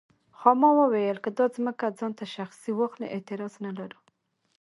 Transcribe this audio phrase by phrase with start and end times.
[0.39, 3.99] خاما وویل که دا ځمکه ځان ته شخصي واخلي اعتراض نه لرو.